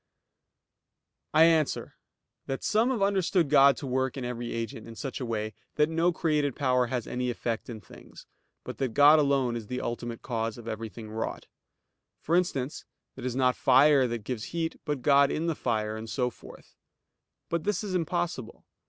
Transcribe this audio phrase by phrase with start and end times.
[1.31, 1.93] I answer
[2.47, 5.89] that, Some have understood God to work in every agent in such a way that
[5.89, 8.25] no created power has any effect in things,
[8.63, 11.45] but that God alone is the ultimate cause of everything wrought;
[12.19, 12.83] for instance,
[13.13, 16.31] that it is not fire that gives heat, but God in the fire, and so
[16.31, 16.73] forth.
[17.47, 18.65] But this is impossible.